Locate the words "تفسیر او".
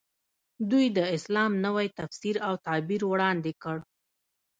1.99-2.53